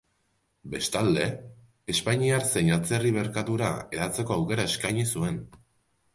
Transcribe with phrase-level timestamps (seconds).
[0.69, 1.27] Bestalde,
[1.95, 5.41] espainiar zein atzerri merkatura hedatzeko aukera eskaini zuen.